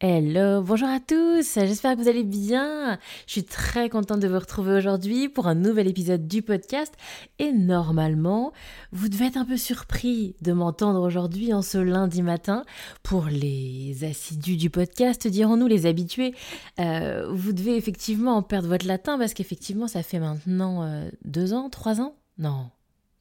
Hello, 0.00 0.62
bonjour 0.62 0.86
à 0.86 1.00
tous, 1.00 1.54
j'espère 1.56 1.96
que 1.96 2.00
vous 2.00 2.08
allez 2.08 2.22
bien. 2.22 3.00
Je 3.26 3.32
suis 3.32 3.42
très 3.42 3.88
contente 3.88 4.20
de 4.20 4.28
vous 4.28 4.38
retrouver 4.38 4.74
aujourd'hui 4.74 5.28
pour 5.28 5.48
un 5.48 5.56
nouvel 5.56 5.88
épisode 5.88 6.28
du 6.28 6.40
podcast 6.40 6.94
et 7.40 7.50
normalement, 7.50 8.52
vous 8.92 9.08
devez 9.08 9.26
être 9.26 9.38
un 9.38 9.44
peu 9.44 9.56
surpris 9.56 10.36
de 10.40 10.52
m'entendre 10.52 11.00
aujourd'hui 11.00 11.52
en 11.52 11.62
ce 11.62 11.78
lundi 11.78 12.22
matin. 12.22 12.64
Pour 13.02 13.24
les 13.24 14.04
assidus 14.04 14.56
du 14.56 14.70
podcast, 14.70 15.26
dirons-nous 15.26 15.66
les 15.66 15.84
habitués, 15.84 16.32
euh, 16.78 17.28
vous 17.32 17.52
devez 17.52 17.76
effectivement 17.76 18.36
en 18.36 18.42
perdre 18.42 18.68
votre 18.68 18.86
latin 18.86 19.18
parce 19.18 19.34
qu'effectivement 19.34 19.88
ça 19.88 20.04
fait 20.04 20.20
maintenant 20.20 20.84
euh, 20.84 21.10
deux 21.24 21.54
ans, 21.54 21.70
trois 21.70 22.00
ans? 22.00 22.14
Non, 22.38 22.70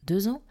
deux 0.08 0.28
ans, 0.28 0.42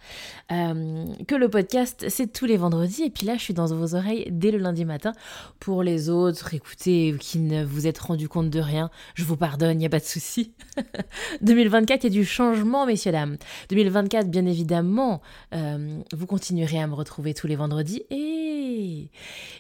euh, 0.53 1.07
que 1.27 1.35
le 1.35 1.49
podcast, 1.49 2.07
c'est 2.09 2.33
tous 2.33 2.45
les 2.45 2.57
vendredis. 2.57 3.03
Et 3.03 3.11
puis 3.11 3.27
là, 3.27 3.37
je 3.37 3.43
suis 3.43 3.55
dans 3.55 3.67
vos 3.67 3.95
oreilles 3.95 4.29
dès 4.31 4.51
le 4.51 4.59
lundi 4.59 4.85
matin. 4.85 5.13
Pour 5.59 5.83
les 5.83 6.09
autres, 6.11 6.55
écoutez, 6.55 7.17
qui 7.19 7.39
ne 7.39 7.65
vous 7.65 7.87
êtes 7.87 7.99
rendu 7.99 8.29
compte 8.29 8.51
de 8.51 8.61
rien, 8.61 8.91
je 9.15 9.25
vous 9.25 9.37
pardonne, 9.37 9.73
il 9.73 9.79
n'y 9.79 9.87
a 9.87 9.91
pas 9.91 9.99
de 9.99 10.05
souci. 10.05 10.53
2024, 11.41 12.05
il 12.05 12.11
du 12.11 12.25
changement, 12.25 12.87
messieurs, 12.87 13.13
dames. 13.13 13.39
2024, 13.71 14.31
bien 14.31 14.47
évidemment, 14.47 15.23
euh, 15.55 15.99
vous 16.13 16.27
continuerez 16.27 16.79
à 16.79 16.87
me 16.87 16.95
retrouver 16.95 17.35
tous 17.35 17.47
les 17.47 17.57
vendredis. 17.57 18.03
Et 18.11 19.11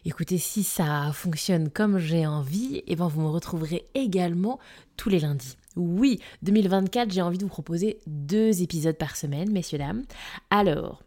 écoutez, 0.05 0.39
si 0.39 0.63
ça 0.63 1.11
fonctionne 1.13 1.71
comme 1.71 1.99
j'ai 1.99 2.27
envie, 2.27 2.77
et 2.77 2.85
eh 2.89 2.97
ben 2.97 3.09
vous 3.09 3.23
me 3.23 3.29
retrouverez 3.29 3.87
également 3.95 4.59
tous 4.97 5.09
les 5.09 5.21
lundis. 5.21 5.57
Oui, 5.77 6.21
2024, 6.43 7.13
j'ai 7.13 7.23
envie 7.23 7.39
de 7.39 7.45
vous 7.45 7.51
proposer 7.51 7.99
deux 8.07 8.63
épisodes 8.63 8.97
par 8.97 9.17
semaine, 9.17 9.51
messieurs, 9.53 9.79
dames. 9.79 10.05
Alors, 10.51 11.03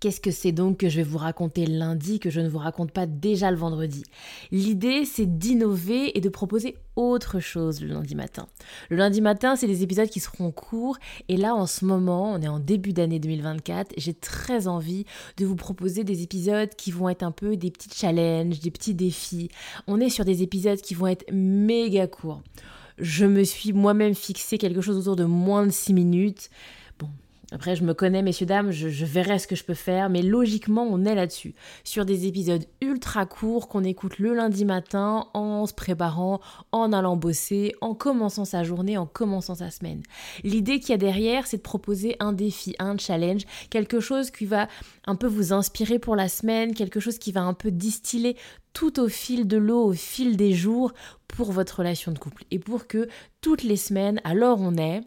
Qu'est-ce 0.00 0.22
que 0.22 0.30
c'est 0.30 0.52
donc 0.52 0.78
que 0.78 0.88
je 0.88 0.96
vais 0.96 1.02
vous 1.02 1.18
raconter 1.18 1.66
lundi 1.66 2.20
que 2.20 2.30
je 2.30 2.40
ne 2.40 2.48
vous 2.48 2.56
raconte 2.56 2.90
pas 2.90 3.04
déjà 3.04 3.50
le 3.50 3.58
vendredi? 3.58 4.02
L'idée, 4.50 5.04
c'est 5.04 5.26
d'innover 5.26 6.16
et 6.16 6.22
de 6.22 6.30
proposer 6.30 6.78
autre 6.96 7.38
chose 7.38 7.82
le 7.82 7.88
lundi 7.88 8.14
matin. 8.14 8.46
Le 8.88 8.96
lundi 8.96 9.20
matin, 9.20 9.56
c'est 9.56 9.66
des 9.66 9.82
épisodes 9.82 10.08
qui 10.08 10.20
seront 10.20 10.52
courts 10.52 10.96
et 11.28 11.36
là, 11.36 11.54
en 11.54 11.66
ce 11.66 11.84
moment, 11.84 12.32
on 12.32 12.40
est 12.40 12.48
en 12.48 12.60
début 12.60 12.94
d'année 12.94 13.18
2024, 13.18 13.92
j'ai 13.98 14.14
très 14.14 14.68
envie 14.68 15.04
de 15.36 15.44
vous 15.44 15.56
proposer 15.56 16.02
des 16.02 16.22
épisodes 16.22 16.70
qui 16.76 16.92
vont 16.92 17.10
être 17.10 17.22
un 17.22 17.32
peu 17.32 17.56
des 17.56 17.70
petits 17.70 17.90
challenges, 17.94 18.60
des 18.60 18.70
petits 18.70 18.94
défis. 18.94 19.50
On 19.86 20.00
est 20.00 20.08
sur 20.08 20.24
des 20.24 20.42
épisodes 20.42 20.80
qui 20.80 20.94
vont 20.94 21.08
être 21.08 21.26
méga 21.30 22.06
courts 22.06 22.40
je 23.00 23.26
me 23.26 23.44
suis 23.44 23.72
moi-même 23.72 24.14
fixé 24.14 24.58
quelque 24.58 24.80
chose 24.80 24.96
autour 24.98 25.16
de 25.16 25.24
moins 25.24 25.66
de 25.66 25.72
6 25.72 25.94
minutes. 25.94 26.50
Après, 27.52 27.74
je 27.74 27.82
me 27.82 27.94
connais, 27.94 28.22
messieurs, 28.22 28.46
dames, 28.46 28.70
je, 28.70 29.04
verrai 29.04 29.38
ce 29.38 29.46
que 29.46 29.56
je 29.56 29.64
peux 29.64 29.74
faire, 29.74 30.08
mais 30.08 30.22
logiquement, 30.22 30.86
on 30.88 31.04
est 31.04 31.14
là-dessus. 31.14 31.54
Sur 31.82 32.04
des 32.04 32.26
épisodes 32.26 32.64
ultra 32.80 33.26
courts 33.26 33.68
qu'on 33.68 33.82
écoute 33.82 34.18
le 34.18 34.34
lundi 34.34 34.64
matin 34.64 35.26
en 35.34 35.66
se 35.66 35.74
préparant, 35.74 36.40
en 36.70 36.92
allant 36.92 37.16
bosser, 37.16 37.74
en 37.80 37.94
commençant 37.94 38.44
sa 38.44 38.62
journée, 38.62 38.96
en 38.96 39.06
commençant 39.06 39.56
sa 39.56 39.70
semaine. 39.70 40.02
L'idée 40.44 40.78
qu'il 40.78 40.90
y 40.90 40.94
a 40.94 40.98
derrière, 40.98 41.46
c'est 41.46 41.56
de 41.56 41.62
proposer 41.62 42.16
un 42.20 42.32
défi, 42.32 42.76
un 42.78 42.96
challenge, 42.96 43.42
quelque 43.68 43.98
chose 43.98 44.30
qui 44.30 44.46
va 44.46 44.68
un 45.06 45.16
peu 45.16 45.26
vous 45.26 45.52
inspirer 45.52 45.98
pour 45.98 46.14
la 46.14 46.28
semaine, 46.28 46.74
quelque 46.74 47.00
chose 47.00 47.18
qui 47.18 47.32
va 47.32 47.42
un 47.42 47.54
peu 47.54 47.70
distiller 47.70 48.36
tout 48.72 49.00
au 49.00 49.08
fil 49.08 49.48
de 49.48 49.56
l'eau, 49.56 49.86
au 49.86 49.92
fil 49.92 50.36
des 50.36 50.52
jours, 50.52 50.92
pour 51.26 51.52
votre 51.52 51.78
relation 51.78 52.12
de 52.12 52.18
couple. 52.18 52.44
Et 52.50 52.58
pour 52.58 52.86
que 52.86 53.08
toutes 53.40 53.62
les 53.62 53.76
semaines, 53.76 54.20
alors 54.24 54.60
on 54.60 54.76
est, 54.76 55.02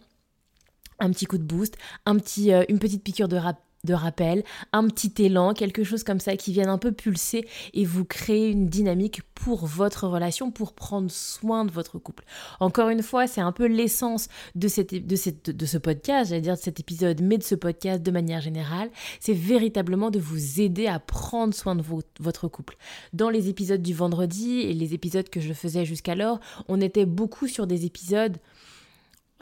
un 1.00 1.10
petit 1.12 1.26
coup 1.26 1.38
de 1.38 1.44
boost, 1.44 1.78
un 2.06 2.18
petit, 2.18 2.54
euh, 2.54 2.64
une 2.70 2.80
petite 2.80 3.04
piqûre 3.04 3.28
de, 3.28 3.38
de 3.86 3.94
rappel, 3.94 4.44
un 4.72 4.88
petit 4.88 5.12
élan, 5.24 5.54
quelque 5.54 5.84
chose 5.84 6.04
comme 6.04 6.22
ça 6.22 6.38
qui 6.38 6.54
vienne 6.54 6.70
un 6.70 6.78
peu 6.78 6.94
pulser 6.94 7.46
et 7.74 7.84
vous 7.84 8.06
créer 8.06 8.50
une 8.50 8.70
dynamique 8.70 9.22
pour 9.36 9.66
votre 9.66 10.08
relation, 10.08 10.52
pour 10.52 10.72
prendre 10.72 11.12
soin 11.12 11.66
de 11.66 11.72
votre 11.72 12.00
couple. 12.00 12.24
Encore 12.62 12.88
une 12.88 13.04
fois, 13.04 13.28
c'est 13.28 13.42
un 13.42 13.52
peu 13.52 13.66
l'essence 13.66 14.30
de, 14.56 14.70
cette, 14.70 14.94
de, 14.94 15.16
cette, 15.18 15.50
de 15.50 15.66
ce 15.66 15.78
podcast, 15.78 16.30
j'allais 16.30 16.42
dire 16.42 16.56
de 16.56 16.60
cet 16.60 16.80
épisode, 16.80 17.22
mais 17.22 17.38
de 17.38 17.44
ce 17.44 17.56
podcast 17.56 18.02
de 18.02 18.12
manière 18.12 18.40
générale, 18.40 18.90
c'est 19.20 19.34
véritablement 19.34 20.12
de 20.12 20.20
vous 20.20 20.62
aider 20.62 20.88
à 20.88 21.00
prendre 21.00 21.54
soin 21.54 21.76
de 21.76 21.84
votre 22.22 22.48
couple. 22.48 22.78
Dans 23.12 23.30
les 23.30 23.50
épisodes 23.50 23.82
du 23.82 23.94
vendredi 23.94 24.62
et 24.62 24.74
les 24.74 24.94
épisodes 24.94 25.28
que 25.30 25.42
je 25.42 25.52
faisais 25.52 25.84
jusqu'alors, 25.84 26.40
on 26.70 26.80
était 26.80 27.06
beaucoup 27.06 27.48
sur 27.50 27.68
des 27.68 27.86
épisodes 27.86 28.38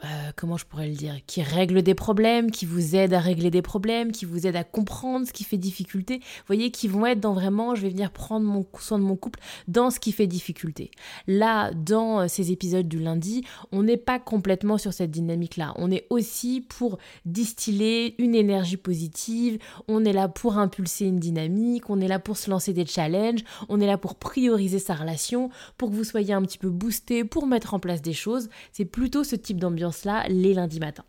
euh, 0.04 0.32
comment 0.36 0.56
je 0.56 0.66
pourrais 0.66 0.88
le 0.88 0.94
dire, 0.94 1.14
qui 1.26 1.42
règle 1.42 1.82
des 1.82 1.94
problèmes, 1.94 2.50
qui 2.50 2.66
vous 2.66 2.96
aide 2.96 3.14
à 3.14 3.20
régler 3.20 3.50
des 3.50 3.62
problèmes, 3.62 4.10
qui 4.10 4.24
vous 4.24 4.46
aide 4.46 4.56
à 4.56 4.64
comprendre 4.64 5.26
ce 5.26 5.32
qui 5.32 5.44
fait 5.44 5.58
difficulté. 5.58 6.18
Vous 6.18 6.46
voyez, 6.48 6.72
qui 6.72 6.88
vont 6.88 7.06
être 7.06 7.20
dans 7.20 7.34
vraiment, 7.34 7.76
je 7.76 7.82
vais 7.82 7.90
venir 7.90 8.10
prendre 8.10 8.44
mon, 8.44 8.66
soin 8.80 8.98
de 8.98 9.04
mon 9.04 9.14
couple 9.14 9.38
dans 9.68 9.90
ce 9.90 10.00
qui 10.00 10.10
fait 10.10 10.26
difficulté. 10.26 10.90
Là, 11.28 11.70
dans 11.72 12.20
euh, 12.20 12.26
ces 12.28 12.50
épisodes 12.50 12.88
du 12.88 12.98
lundi, 12.98 13.44
on 13.70 13.84
n'est 13.84 13.96
pas 13.96 14.18
complètement 14.18 14.76
sur 14.76 14.92
cette 14.92 15.12
dynamique-là. 15.12 15.72
On 15.76 15.90
est 15.92 16.06
aussi 16.10 16.66
pour 16.68 16.98
distiller 17.24 18.20
une 18.20 18.34
énergie 18.34 18.76
positive, 18.76 19.58
on 19.86 20.04
est 20.04 20.12
là 20.12 20.28
pour 20.28 20.58
impulser 20.58 21.06
une 21.06 21.20
dynamique, 21.20 21.90
on 21.90 22.00
est 22.00 22.08
là 22.08 22.18
pour 22.18 22.36
se 22.36 22.50
lancer 22.50 22.72
des 22.72 22.86
challenges, 22.86 23.44
on 23.68 23.80
est 23.80 23.86
là 23.86 23.98
pour 23.98 24.16
prioriser 24.16 24.80
sa 24.80 24.94
relation, 24.94 25.50
pour 25.78 25.90
que 25.90 25.94
vous 25.94 26.04
soyez 26.04 26.32
un 26.32 26.42
petit 26.42 26.58
peu 26.58 26.70
boosté, 26.70 27.24
pour 27.24 27.46
mettre 27.46 27.74
en 27.74 27.78
place 27.78 28.02
des 28.02 28.12
choses. 28.12 28.48
C'est 28.72 28.84
plutôt 28.84 29.22
ce 29.22 29.36
type 29.36 29.60
d'ambiance 29.60 29.91
là 30.04 30.24
les 30.28 30.54
lundis 30.54 30.80
matins. 30.80 31.04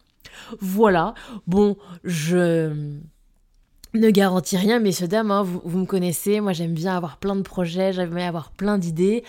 Voilà, 0.60 1.14
bon, 1.48 1.78
je 2.04 2.72
ne 3.94 4.10
garantis 4.10 4.58
rien, 4.58 4.80
messieurs, 4.80 5.08
dames, 5.08 5.32
hein, 5.32 5.44
vous, 5.44 5.62
vous, 5.64 5.80
me 5.80 5.86
connaissez, 5.86 6.40
moi 6.40 6.54
j'aime 6.54 6.74
bien 6.74 6.96
avoir 6.96 7.18
plein 7.18 7.36
de 7.36 7.42
projets, 7.42 7.94
j'aime 7.94 8.14
bien 8.14 8.28
avoir 8.28 8.52
plein 8.52 8.78
d'idées 8.78 9.24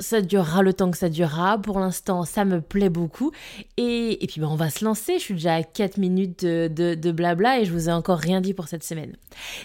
ça 0.00 0.20
durera 0.20 0.62
le 0.62 0.72
temps 0.72 0.90
que 0.90 0.98
ça 0.98 1.08
durera. 1.08 1.58
Pour 1.58 1.78
l'instant, 1.78 2.24
ça 2.24 2.44
me 2.44 2.60
plaît 2.60 2.88
beaucoup. 2.88 3.32
Et, 3.76 4.22
et 4.22 4.26
puis, 4.26 4.40
ben, 4.40 4.48
on 4.48 4.56
va 4.56 4.70
se 4.70 4.84
lancer. 4.84 5.18
Je 5.18 5.22
suis 5.22 5.34
déjà 5.34 5.54
à 5.54 5.62
4 5.62 5.98
minutes 5.98 6.44
de, 6.44 6.94
de, 6.94 7.12
blabla 7.12 7.60
et 7.60 7.64
je 7.64 7.72
vous 7.72 7.88
ai 7.88 7.92
encore 7.92 8.18
rien 8.18 8.40
dit 8.40 8.54
pour 8.54 8.68
cette 8.68 8.84
semaine. 8.84 9.16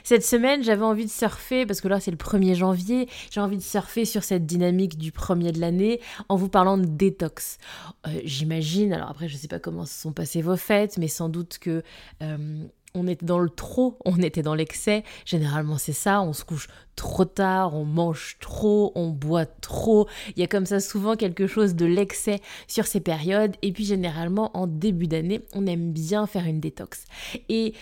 Cette 0.04 0.24
semaine, 0.24 0.64
j'avais 0.64 0.84
envie 0.84 1.06
de 1.06 1.10
surfer, 1.10 1.66
parce 1.66 1.82
que 1.82 1.88
là, 1.88 2.00
c'est 2.00 2.12
le 2.12 2.18
1er 2.18 2.56
janvier. 2.56 3.10
J'ai 3.32 3.40
envie 3.40 3.58
de 3.58 3.62
surfer 3.62 4.06
sur 4.06 4.24
cette 4.24 4.46
dynamique 4.46 4.98
du 4.98 5.12
premier 5.12 5.52
de 5.52 5.60
l'année 5.60 6.00
en 6.30 6.36
vous 6.36 6.50
parlant 6.50 6.78
de 6.78 6.86
détox. 6.86 7.58
Euh, 8.06 8.20
j'imagine, 8.24 8.94
alors 8.94 9.10
après, 9.10 9.28
je 9.28 9.36
ne 9.36 9.40
sais 9.40 9.48
pas 9.48 9.60
comment 9.60 9.86
se 9.86 10.00
sont 10.00 10.12
passées 10.12 10.42
vos 10.42 10.58
fêtes, 10.58 10.98
mais 10.98 11.08
sans 11.08 11.30
doute 11.30 11.58
que 11.60 11.84
euh, 12.22 12.66
on 12.94 13.08
était 13.08 13.26
dans 13.26 13.40
le 13.40 13.50
trop, 13.50 13.98
on 14.06 14.18
était 14.18 14.42
dans 14.42 14.56
l'excès. 14.56 15.04
Généralement, 15.26 15.78
c'est 15.78 15.94
ça, 15.94 16.22
on 16.22 16.34
se 16.34 16.44
couche 16.44 16.68
trop 16.96 17.26
tard, 17.26 17.76
on 17.76 17.86
mange 17.86 18.38
trop, 18.40 18.92
on 18.96 19.10
boit 19.10 19.46
trop. 19.46 20.08
Il 20.36 20.40
y 20.40 20.44
a 20.44 20.48
comme 20.48 20.66
ça 20.66 20.80
souvent 20.80 21.16
quelque 21.16 21.48
chose 21.48 21.76
de 21.76 21.86
l'excès 21.86 22.40
sur 22.68 22.88
ces 22.88 23.00
périodes. 23.00 23.56
Et 23.62 23.72
puis, 23.72 23.86
généralement, 23.86 24.56
en 24.58 24.68
début 24.68 25.08
d'année, 25.08 25.42
on 25.54 25.66
aime 25.68 25.92
bien 25.92 26.26
faire 26.28 26.46
une 26.46 26.60
détox. 26.60 27.06
Et 27.50 27.74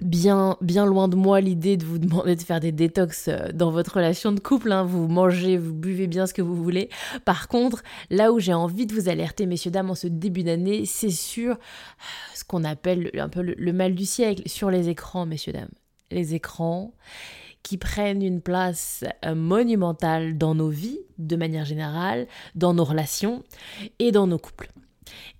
bien, 0.00 0.56
loin 0.86 1.08
de 1.08 1.16
moi 1.16 1.40
l'idée 1.40 1.76
de 1.76 1.84
vous 1.84 1.98
demander 2.00 2.36
de 2.36 2.42
faire 2.42 2.60
des 2.60 2.72
détox 2.72 3.28
euh, 3.28 3.52
dans 3.52 3.70
votre 3.70 3.96
relation 3.96 4.32
de 4.32 4.40
couple. 4.40 4.72
Hein. 4.72 4.84
Vous 4.84 5.08
mangez, 5.08 5.56
vous 5.56 5.74
buvez 5.74 6.06
bien 6.06 6.26
ce 6.26 6.34
que 6.34 6.42
vous 6.42 6.56
voulez. 6.56 6.88
Par 7.24 7.48
contre, 7.48 7.82
là 8.10 8.32
où 8.32 8.40
j'ai 8.40 8.54
envie 8.54 8.86
de 8.86 8.94
vous 8.94 9.08
alerter, 9.08 9.46
messieurs, 9.46 9.70
dames, 9.70 9.90
en 9.90 9.94
ce 9.94 10.06
début 10.06 10.42
d'année, 10.42 10.84
c'est 10.86 11.10
sur 11.10 11.52
euh, 11.52 11.56
ce 12.34 12.44
qu'on 12.44 12.64
appelle 12.64 13.10
un 13.18 13.28
peu 13.28 13.42
le, 13.42 13.72
mal 13.72 13.94
du 13.94 14.04
siècle, 14.04 14.42
sur 14.46 14.70
les 14.70 14.88
écrans, 14.88 15.26
messieurs, 15.26 15.52
dames. 15.52 15.70
Les 16.10 16.34
écrans 16.34 16.92
qui 17.62 17.78
prennent 17.78 18.22
une 18.22 18.42
place 18.42 19.04
euh, 19.24 19.34
monumentale 19.34 20.36
dans 20.36 20.54
nos 20.54 20.68
vies, 20.68 21.00
de 21.18 21.34
manière 21.36 21.64
générale, 21.64 22.26
dans 22.54 22.74
nos 22.74 22.84
relations 22.84 23.42
et 23.98 24.12
dans 24.12 24.26
nos 24.26 24.38
couples. 24.38 24.70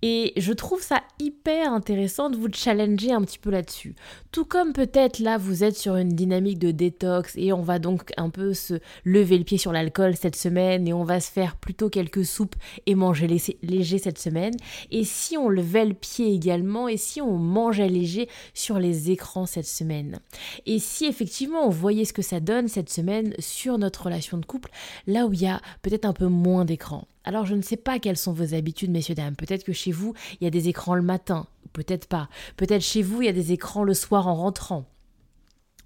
Et 0.02 0.32
je 0.36 0.52
trouve 0.52 0.82
ça 0.82 1.02
hyper 1.18 1.72
intéressant 1.72 2.30
de 2.30 2.36
vous 2.36 2.48
challenger 2.52 3.12
un 3.12 3.22
petit 3.22 3.38
peu 3.38 3.50
là-dessus. 3.50 3.94
Tout 4.32 4.44
comme 4.44 4.72
peut-être 4.72 5.18
là, 5.18 5.38
vous 5.38 5.64
êtes 5.64 5.76
sur 5.76 5.96
une 5.96 6.10
dynamique 6.10 6.58
de 6.58 6.70
détox 6.70 7.34
et 7.36 7.52
on 7.52 7.62
va 7.62 7.78
donc 7.78 8.12
un 8.16 8.30
peu 8.30 8.54
se 8.54 8.74
lever 9.04 9.38
le 9.38 9.44
pied 9.44 9.58
sur 9.58 9.72
l'alcool 9.72 10.16
cette 10.16 10.36
semaine 10.36 10.86
et 10.88 10.92
on 10.92 11.04
va 11.04 11.20
se 11.20 11.30
faire 11.30 11.56
plutôt 11.56 11.88
quelques 11.88 12.24
soupes 12.24 12.56
et 12.86 12.94
manger 12.94 13.26
léger 13.62 13.98
cette 13.98 14.18
semaine. 14.18 14.54
Et 14.90 15.04
si 15.04 15.36
on 15.36 15.48
levait 15.48 15.86
le 15.86 15.94
pied 15.94 16.34
également 16.34 16.88
et 16.88 16.96
si 16.96 17.20
on 17.20 17.36
mangeait 17.38 17.88
léger 17.88 18.28
sur 18.52 18.78
les 18.78 19.10
écrans 19.10 19.46
cette 19.46 19.66
semaine. 19.66 20.18
Et 20.66 20.78
si 20.78 21.06
effectivement 21.06 21.66
on 21.66 21.70
voyait 21.70 22.04
ce 22.04 22.12
que 22.12 22.22
ça 22.22 22.40
donne 22.40 22.68
cette 22.68 22.90
semaine 22.90 23.34
sur 23.38 23.78
notre 23.78 24.04
relation 24.04 24.38
de 24.38 24.46
couple, 24.46 24.70
là 25.06 25.26
où 25.26 25.32
il 25.32 25.42
y 25.42 25.46
a 25.46 25.60
peut-être 25.82 26.04
un 26.04 26.12
peu 26.12 26.26
moins 26.26 26.64
d'écran. 26.64 27.06
Alors 27.24 27.46
je 27.46 27.54
ne 27.54 27.62
sais 27.62 27.76
pas 27.76 27.98
quelles 27.98 28.16
sont 28.16 28.32
vos 28.32 28.54
habitudes, 28.54 28.90
messieurs, 28.90 29.14
dames. 29.14 29.36
Peut-être 29.36 29.64
que 29.64 29.72
chez 29.72 29.92
vous, 29.92 30.14
il 30.40 30.44
y 30.44 30.46
a 30.46 30.50
des 30.50 30.68
écrans 30.68 30.94
le 30.94 31.02
matin, 31.02 31.46
peut-être 31.72 32.06
pas. 32.06 32.28
Peut-être 32.56 32.82
chez 32.82 33.02
vous, 33.02 33.22
il 33.22 33.26
y 33.26 33.30
a 33.30 33.32
des 33.32 33.52
écrans 33.52 33.84
le 33.84 33.94
soir 33.94 34.28
en 34.28 34.34
rentrant. 34.34 34.86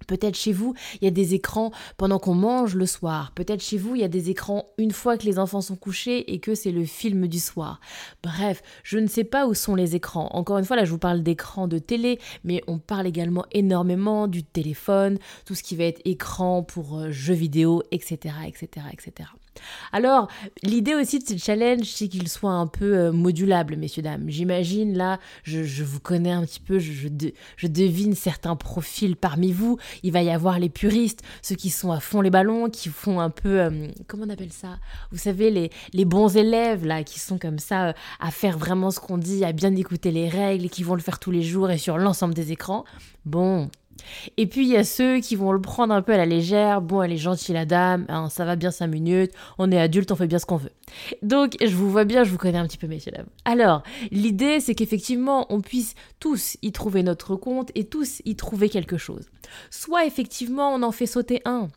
Peut-être 0.07 0.35
chez 0.35 0.53
vous, 0.53 0.73
il 1.01 1.05
y 1.05 1.07
a 1.07 1.11
des 1.11 1.35
écrans 1.35 1.71
pendant 1.97 2.19
qu'on 2.19 2.33
mange 2.33 2.75
le 2.75 2.85
soir. 2.85 3.31
Peut-être 3.35 3.61
chez 3.61 3.77
vous, 3.77 3.95
il 3.95 4.01
y 4.01 4.05
a 4.05 4.07
des 4.07 4.29
écrans 4.29 4.65
une 4.77 4.91
fois 4.91 5.17
que 5.17 5.25
les 5.25 5.39
enfants 5.39 5.61
sont 5.61 5.75
couchés 5.75 6.33
et 6.33 6.39
que 6.39 6.55
c'est 6.55 6.71
le 6.71 6.85
film 6.85 7.27
du 7.27 7.39
soir. 7.39 7.79
Bref, 8.23 8.61
je 8.83 8.97
ne 8.97 9.07
sais 9.07 9.23
pas 9.23 9.45
où 9.45 9.53
sont 9.53 9.75
les 9.75 9.95
écrans. 9.95 10.29
Encore 10.31 10.57
une 10.57 10.65
fois, 10.65 10.77
là, 10.77 10.85
je 10.85 10.91
vous 10.91 10.97
parle 10.97 11.21
d'écrans 11.21 11.67
de 11.67 11.77
télé, 11.77 12.19
mais 12.43 12.63
on 12.67 12.79
parle 12.79 13.07
également 13.07 13.45
énormément 13.51 14.27
du 14.27 14.43
téléphone, 14.43 15.19
tout 15.45 15.53
ce 15.53 15.63
qui 15.63 15.75
va 15.75 15.83
être 15.83 16.01
écran 16.05 16.63
pour 16.63 16.97
euh, 16.97 17.11
jeux 17.11 17.33
vidéo, 17.33 17.83
etc., 17.91 18.33
etc., 18.47 18.87
etc. 18.91 19.29
Alors, 19.91 20.27
l'idée 20.63 20.95
aussi 20.95 21.19
de 21.19 21.27
ce 21.27 21.37
challenge, 21.37 21.85
c'est 21.85 22.07
qu'il 22.07 22.27
soit 22.27 22.51
un 22.51 22.67
peu 22.67 22.95
euh, 22.95 23.11
modulable, 23.11 23.75
messieurs, 23.75 24.01
dames. 24.01 24.25
J'imagine, 24.27 24.97
là, 24.97 25.19
je, 25.43 25.83
vous 25.83 25.99
connais 25.99 26.31
un 26.31 26.45
petit 26.45 26.59
peu, 26.59 26.79
je, 26.79 27.07
devine 27.67 28.15
certains 28.15 28.55
profils 28.55 29.15
parmi 29.15 29.51
vous. 29.51 29.77
Il 30.03 30.11
va 30.11 30.21
y 30.21 30.29
avoir 30.29 30.59
les 30.59 30.69
puristes, 30.69 31.21
ceux 31.41 31.55
qui 31.55 31.69
sont 31.69 31.91
à 31.91 31.99
fond 31.99 32.21
les 32.21 32.29
ballons, 32.29 32.69
qui 32.69 32.89
font 32.89 33.19
un 33.19 33.29
peu, 33.29 33.59
euh, 33.59 33.87
comment 34.07 34.25
on 34.25 34.29
appelle 34.29 34.51
ça? 34.51 34.77
Vous 35.11 35.17
savez, 35.17 35.51
les, 35.51 35.69
les, 35.93 36.05
bons 36.05 36.35
élèves, 36.35 36.85
là, 36.85 37.03
qui 37.03 37.19
sont 37.19 37.37
comme 37.37 37.59
ça, 37.59 37.89
euh, 37.89 37.93
à 38.19 38.31
faire 38.31 38.57
vraiment 38.57 38.91
ce 38.91 38.99
qu'on 38.99 39.17
dit, 39.17 39.45
à 39.45 39.51
bien 39.51 39.75
écouter 39.75 40.11
les 40.11 40.29
règles, 40.29 40.69
qui 40.69 40.83
vont 40.83 40.95
le 40.95 41.01
faire 41.01 41.19
tous 41.19 41.31
les 41.31 41.43
jours 41.43 41.69
et 41.69 41.77
sur 41.77 41.97
l'ensemble 41.97 42.33
des 42.33 42.51
écrans. 42.51 42.85
Bon, 43.25 43.69
et 44.37 44.47
puis 44.47 44.65
il 44.65 44.69
y 44.69 44.77
a 44.77 44.83
ceux 44.83 45.19
qui 45.19 45.35
vont 45.35 45.51
le 45.51 45.61
prendre 45.61 45.93
un 45.93 46.01
peu 46.01 46.13
à 46.13 46.17
la 46.17 46.25
légère. 46.25 46.81
Bon, 46.81 47.01
elle 47.01 47.11
est 47.11 47.17
gentille 47.17 47.53
la 47.53 47.65
dame, 47.65 48.05
hein, 48.09 48.29
ça 48.29 48.45
va 48.45 48.55
bien 48.55 48.71
5 48.71 48.87
minutes, 48.87 49.31
on 49.57 49.71
est 49.71 49.79
adulte, 49.79 50.11
on 50.11 50.15
fait 50.15 50.27
bien 50.27 50.39
ce 50.39 50.45
qu'on 50.45 50.57
veut. 50.57 50.71
Donc 51.21 51.57
je 51.61 51.75
vous 51.75 51.89
vois 51.89 52.05
bien, 52.05 52.23
je 52.23 52.31
vous 52.31 52.37
connais 52.37 52.57
un 52.57 52.67
petit 52.67 52.77
peu, 52.77 52.87
messieurs 52.87 53.11
dames. 53.11 53.27
Alors, 53.45 53.83
l'idée 54.11 54.59
c'est 54.59 54.75
qu'effectivement 54.75 55.45
on 55.49 55.61
puisse 55.61 55.95
tous 56.19 56.57
y 56.61 56.71
trouver 56.71 57.03
notre 57.03 57.35
compte 57.35 57.71
et 57.75 57.85
tous 57.85 58.21
y 58.25 58.35
trouver 58.35 58.69
quelque 58.69 58.97
chose. 58.97 59.25
Soit 59.69 60.05
effectivement 60.05 60.73
on 60.73 60.83
en 60.83 60.91
fait 60.91 61.05
sauter 61.05 61.41
un. 61.45 61.69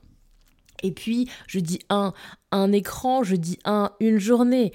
Et 0.83 0.91
puis, 0.91 1.29
je 1.47 1.61
dis 1.61 1.79
un, 1.91 2.13
un 2.51 2.73
écran, 2.73 3.23
je 3.23 3.37
dis 3.37 3.59
un, 3.65 3.93
une 4.01 4.19
journée 4.19 4.73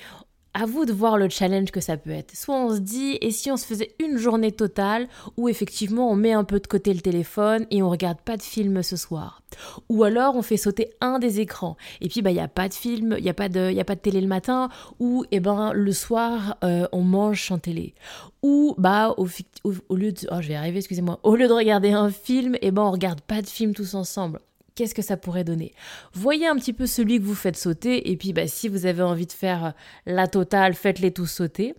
à 0.58 0.66
vous 0.66 0.86
de 0.86 0.92
voir 0.92 1.20
le 1.20 1.30
challenge 1.30 1.70
que 1.70 1.82
ça 1.82 1.98
peut 1.98 2.10
être. 2.10 2.36
Soit 2.36 2.56
on 2.56 2.74
se 2.74 2.80
dit, 2.80 3.20
et 3.22 3.30
si 3.30 3.52
on 3.52 3.58
se 3.58 3.66
faisait 3.66 3.94
une 4.00 4.18
journée 4.18 4.52
totale 4.52 5.08
où 5.38 5.50
effectivement 5.50 6.10
on 6.10 6.16
met 6.16 6.34
un 6.34 6.44
peu 6.44 6.60
de 6.60 6.66
côté 6.66 6.96
le 6.96 7.02
téléphone 7.02 7.68
et 7.70 7.84
on 7.84 7.92
regarde 7.92 8.20
pas 8.20 8.38
de 8.38 8.42
film 8.42 8.82
ce 8.82 8.96
soir? 8.96 9.44
Ou 9.88 10.04
alors 10.04 10.36
on 10.36 10.42
fait 10.42 10.58
sauter 10.58 10.96
un 11.00 11.20
des 11.20 11.40
écrans. 11.42 11.78
Et 12.02 12.10
puis 12.10 12.24
bah 12.24 12.32
il 12.32 12.36
n'y 12.36 12.40
a 12.40 12.48
pas 12.48 12.70
de 12.70 12.74
film, 12.74 13.14
il 13.20 13.24
n'y 13.24 13.30
a, 13.30 13.36
pas 13.36 13.50
de, 13.50 13.80
a 13.80 13.84
pas 13.84 13.94
de 13.94 14.00
télé 14.00 14.20
le 14.20 14.28
matin. 14.28 14.70
Ou 15.00 15.26
eh 15.32 15.40
ben 15.40 15.74
le 15.74 15.92
soir 15.92 16.58
euh, 16.64 16.88
on 16.92 17.04
mange 17.04 17.46
sans 17.46 17.60
télé. 17.60 17.94
Ou 18.42 18.74
bah 18.80 19.14
au, 19.18 19.28
au, 19.64 19.96
lieu 19.96 20.12
de... 20.12 20.28
Oh 20.32 20.42
je 20.42 20.48
vais 20.48 20.56
arriver, 20.56 20.80
excusez-moi. 20.80 21.20
Au 21.22 21.36
lieu 21.36 21.48
de 21.48 21.54
regarder 21.54 21.92
un 21.92 22.10
film, 22.10 22.56
et 22.56 22.60
eh 22.64 22.72
ben 22.72 22.82
on 22.82 22.92
regarde 22.92 23.22
pas 23.22 23.44
de 23.44 23.48
film 23.48 23.76
tous 23.76 23.94
ensemble 23.94 24.40
qu'est-ce 24.78 24.96
que 24.96 25.02
ça 25.02 25.18
pourrait 25.18 25.44
donner 25.44 25.74
Voyez 26.14 26.48
un 26.48 26.56
petit 26.56 26.72
peu 26.72 26.86
celui 26.86 27.20
que 27.20 27.26
vous 27.26 27.36
faites 27.36 27.58
sauter, 27.58 28.12
et 28.12 28.16
puis 28.16 28.32
bah, 28.32 28.48
si 28.48 28.70
vous 28.70 28.86
avez 28.86 29.02
envie 29.02 29.26
de 29.26 29.34
faire 29.34 29.66
euh, 29.66 29.72
la 30.06 30.28
totale, 30.28 30.76
faites-les 30.76 31.12
tous 31.12 31.26
sauter. 31.26 31.76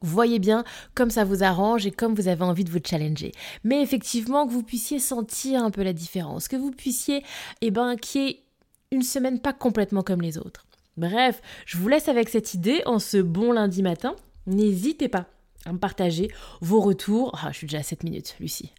Voyez 0.00 0.38
bien 0.38 0.64
comme 0.94 1.10
ça 1.10 1.24
vous 1.24 1.42
arrange 1.42 1.86
et 1.86 1.90
comme 1.90 2.14
vous 2.14 2.28
avez 2.28 2.44
envie 2.44 2.64
de 2.64 2.70
vous 2.70 2.78
challenger. 2.84 3.32
Mais 3.64 3.80
effectivement, 3.82 4.46
que 4.46 4.52
vous 4.52 4.62
puissiez 4.62 4.98
sentir 4.98 5.64
un 5.64 5.70
peu 5.70 5.82
la 5.82 5.92
différence, 5.92 6.48
que 6.48 6.56
vous 6.56 6.70
puissiez, 6.70 7.24
eh 7.62 7.70
ben, 7.70 7.96
qu'il 7.96 8.22
y 8.22 8.30
ait 8.30 8.42
une 8.90 9.02
semaine 9.02 9.40
pas 9.40 9.52
complètement 9.52 10.02
comme 10.02 10.20
les 10.20 10.38
autres. 10.38 10.66
Bref, 10.96 11.40
je 11.64 11.78
vous 11.78 11.88
laisse 11.88 12.08
avec 12.08 12.28
cette 12.28 12.54
idée 12.54 12.82
en 12.86 12.98
ce 12.98 13.18
bon 13.18 13.52
lundi 13.52 13.82
matin. 13.82 14.14
N'hésitez 14.46 15.08
pas 15.08 15.26
à 15.68 15.72
me 15.72 15.78
partager 15.78 16.30
vos 16.60 16.80
retours. 16.80 17.38
Ah, 17.42 17.50
je 17.52 17.58
suis 17.58 17.66
déjà 17.66 17.78
à 17.78 17.82
7 17.82 18.04
minutes, 18.04 18.36
Lucie. 18.40 18.72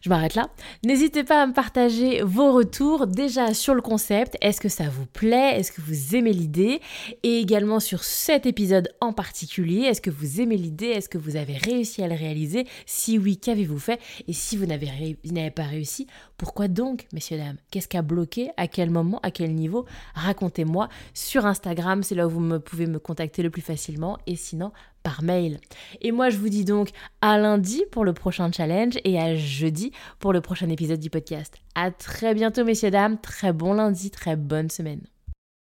Je 0.00 0.08
m'arrête 0.08 0.34
là. 0.34 0.48
N'hésitez 0.84 1.24
pas 1.24 1.42
à 1.42 1.46
me 1.46 1.52
partager 1.52 2.22
vos 2.22 2.52
retours 2.52 3.06
déjà 3.06 3.54
sur 3.54 3.74
le 3.74 3.80
concept. 3.80 4.36
Est-ce 4.40 4.60
que 4.60 4.68
ça 4.68 4.88
vous 4.88 5.06
plaît? 5.06 5.58
Est-ce 5.58 5.72
que 5.72 5.80
vous 5.80 6.14
aimez 6.14 6.32
l'idée? 6.32 6.80
Et 7.22 7.38
également 7.38 7.80
sur 7.80 8.04
cet 8.04 8.46
épisode 8.46 8.90
en 9.00 9.12
particulier. 9.12 9.82
Est-ce 9.82 10.00
que 10.00 10.10
vous 10.10 10.40
aimez 10.40 10.56
l'idée? 10.56 10.86
Est-ce 10.86 11.08
que 11.08 11.18
vous 11.18 11.36
avez 11.36 11.56
réussi 11.56 12.02
à 12.02 12.08
le 12.08 12.14
réaliser? 12.14 12.66
Si 12.86 13.18
oui, 13.18 13.38
qu'avez-vous 13.38 13.78
fait? 13.78 14.00
Et 14.26 14.32
si 14.32 14.56
vous 14.56 14.66
n'avez 14.66 15.50
pas 15.50 15.64
réussi, 15.64 16.06
pourquoi 16.36 16.68
donc, 16.68 17.06
messieurs, 17.12 17.38
dames? 17.38 17.56
Qu'est-ce 17.70 17.88
qui 17.88 17.96
a 17.96 18.02
bloqué? 18.02 18.50
À 18.56 18.68
quel 18.68 18.90
moment? 18.90 19.20
À 19.22 19.30
quel 19.30 19.54
niveau? 19.54 19.86
Racontez-moi 20.14 20.88
sur 21.14 21.46
Instagram. 21.46 22.02
C'est 22.02 22.14
là 22.14 22.26
où 22.26 22.30
vous 22.30 22.60
pouvez 22.60 22.86
me 22.86 22.98
contacter 22.98 23.42
le 23.42 23.50
plus 23.50 23.62
facilement. 23.62 24.18
Et 24.26 24.36
sinon, 24.36 24.72
mail. 25.22 25.60
Et 26.00 26.12
moi, 26.12 26.30
je 26.30 26.38
vous 26.38 26.48
dis 26.48 26.64
donc 26.64 26.90
à 27.20 27.38
lundi 27.38 27.84
pour 27.90 28.04
le 28.04 28.12
prochain 28.12 28.50
challenge 28.52 28.98
et 29.04 29.18
à 29.18 29.34
jeudi 29.34 29.92
pour 30.18 30.32
le 30.32 30.40
prochain 30.40 30.68
épisode 30.68 31.00
du 31.00 31.10
podcast. 31.10 31.54
À 31.74 31.90
très 31.90 32.34
bientôt, 32.34 32.64
messieurs, 32.64 32.90
dames. 32.90 33.18
Très 33.20 33.52
bon 33.52 33.74
lundi, 33.74 34.10
très 34.10 34.36
bonne 34.36 34.70
semaine. 34.70 35.00